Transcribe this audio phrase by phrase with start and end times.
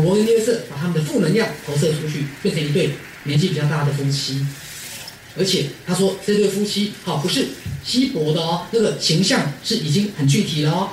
[0.00, 2.90] 伯跟约瑟把他们的负能量投射出去，变成一对
[3.24, 4.46] 年纪比较大的夫妻。
[5.38, 7.48] 而且他说这对夫妻好不是
[7.84, 10.90] 稀薄的哦，那个形象是已经很具体了哦，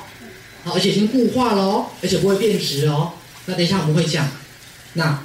[0.64, 3.14] 好而且已经固化了哦，而且不会变质哦。
[3.46, 4.30] 那等一下我们会讲，
[4.94, 5.24] 那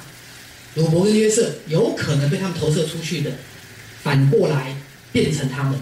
[0.75, 3.31] 鲁伯跟约瑟有可能被他们投射出去的，
[4.01, 4.77] 反过来
[5.11, 5.79] 变成他们。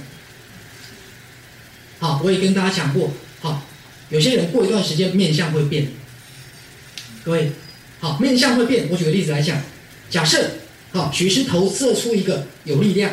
[1.99, 3.63] 好，我也跟大家讲过，好，
[4.09, 5.87] 有些人过一段时间面相会变。
[7.23, 7.51] 各位，
[7.99, 8.87] 好，面相会变。
[8.89, 9.61] 我举个例子来讲，
[10.09, 10.51] 假设
[10.91, 13.11] 好，许是投射出一个有力量。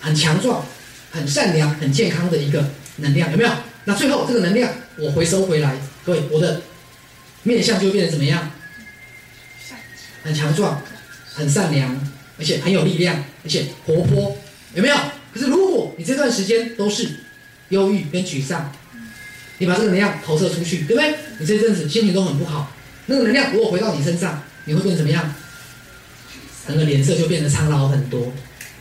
[0.00, 0.64] 很强壮、
[1.10, 3.50] 很善良、很健康的一个能量，有没有？
[3.84, 6.62] 那最后这个能量我回收回来，各位，我的
[7.42, 8.50] 面相就会变得怎么样？
[10.22, 10.82] 很强壮、
[11.34, 11.94] 很善良，
[12.38, 14.38] 而且很有力量，而且活泼，
[14.74, 14.96] 有没有？
[15.34, 17.08] 可是如果你这段时间都是
[17.68, 18.72] 忧郁跟沮丧，
[19.58, 21.14] 你把这个能量投射出去，对不对？
[21.38, 22.72] 你这阵子心情都很不好，
[23.10, 25.34] 那个能量如果回到你身上，你会变怎么样？
[26.64, 28.32] 整个脸色就变得苍老很多。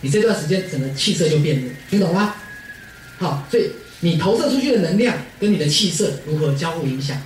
[0.02, 2.36] 你这段时间整个气色就变了，听懂吗？
[3.18, 3.72] 好，所以
[4.02, 7.20] 你投射出去的能量跟你的气色如何交互影响？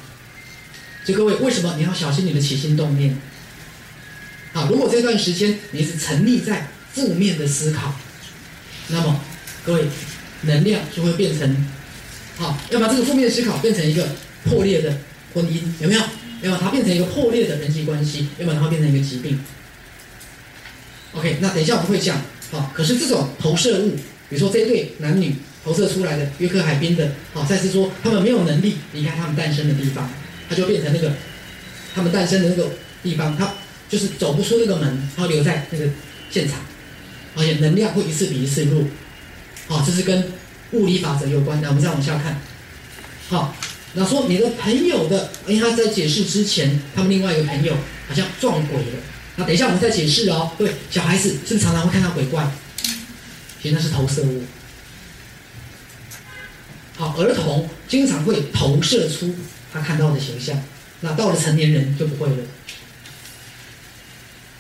[1.04, 3.18] 所以各位，为什么你要小心你的起心动念？
[4.54, 7.94] 好，如果这段时间你是沉溺在负面的思考，
[8.88, 9.20] 那么
[9.66, 9.84] 各位
[10.44, 11.68] 能量就会变成，
[12.38, 14.08] 好，要把这个负面思考变成一个
[14.46, 14.98] 破裂的
[15.34, 16.02] 婚姻，有没有？
[16.44, 19.40] 要么它变成一个破裂的人际关系，要把它变成一个疾病。
[21.14, 22.22] OK，那等一下我们会讲。
[22.52, 23.96] 好，可是这种投射物，
[24.30, 30.08] 比如说这一对男女投射出来的约克海滨的，好，再是说他们没有能力离开他们诞生的地方，
[30.50, 31.14] 他就变成那个
[31.96, 32.70] 他们诞生的那个
[33.02, 33.54] 地方，他
[33.90, 35.88] 就是走不出那个门，他留在那个
[36.30, 36.60] 现场，
[37.36, 38.84] 而且能量会一次比一次弱，
[39.68, 40.32] 好，这是跟
[40.74, 41.70] 物理法则有关的。
[41.70, 42.40] 我们再往下看，
[43.30, 43.56] 好，
[43.96, 47.76] 那说你的朋友的，因为他在解释之前，他们另外一个朋友
[48.08, 49.00] 好像撞鬼了。
[49.36, 50.52] 那等一下我们再解释哦。
[50.58, 52.50] 对，小孩子是不是常常会看到鬼怪？
[53.62, 54.44] 其实那是投射物。
[56.96, 59.36] 好，儿童经常会投射出
[59.72, 60.62] 他看到的形象。
[61.02, 62.44] 那到了成年人就不会了。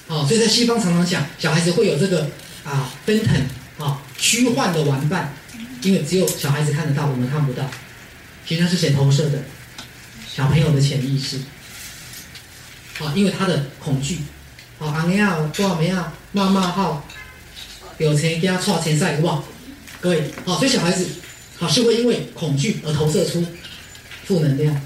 [0.08, 2.30] 好，所以在西方常常讲，小孩子会有这个
[2.64, 3.36] 啊飞腾
[3.78, 5.34] 啊，虚幻的玩伴，
[5.82, 7.64] 因为只有小孩子看得到，我们看不到。
[8.54, 9.40] 其实那是谁投射的？
[10.32, 11.40] 小朋友的潜意识。
[13.00, 14.20] 好，因为他的恐惧。
[14.78, 17.04] 哦，阿妹啊，大妹啊，骂骂号，
[17.98, 19.44] 有钱给他创钱赛，有无？
[20.00, 21.08] 各位，好，所以小孩子，
[21.58, 23.44] 好是会因为恐惧而投射出
[24.26, 24.80] 负能量，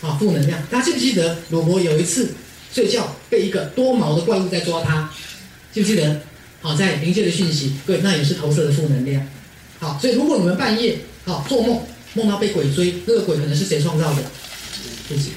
[0.00, 0.58] 好，负能量。
[0.70, 2.32] 大家记不记得鲁伯有一次
[2.72, 5.10] 睡觉被一个多毛的怪物在抓他？
[5.70, 6.22] 记不记得？
[6.62, 9.28] 好，在临界的讯息，各位，那也是投射的负能量。
[9.80, 14.22] 好，所以如果你们半夜好做梦，梦到被鬼追，那个鬼可能是谁创造的？
[15.08, 15.32] 自己。